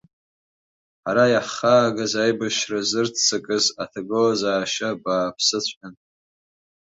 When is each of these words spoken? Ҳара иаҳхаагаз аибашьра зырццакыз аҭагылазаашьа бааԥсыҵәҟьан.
Ҳара 1.03 1.25
иаҳхаагаз 1.29 2.13
аибашьра 2.23 2.79
зырццакыз 2.89 3.65
аҭагылазаашьа 3.83 4.89
бааԥсыҵәҟьан. 5.03 5.93